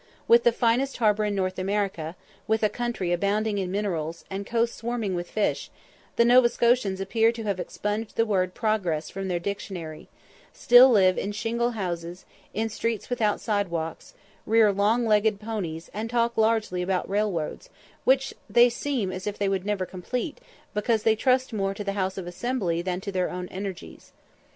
[0.27, 2.15] With the finest harbour in North America,
[2.47, 5.69] with a country abounding in minerals, and coasts swarming with fish,
[6.15, 10.09] the Nova Scotians appear to have expunged the word progress from their dictionary
[10.53, 14.15] still live in shingle houses, in streets without side walks,
[14.47, 17.69] rear long legged ponies, and talk largely about railroads,
[18.03, 20.39] which they seem as if they would never complete,
[20.73, 24.13] because they trust more to the House of Assembly than to their own energies.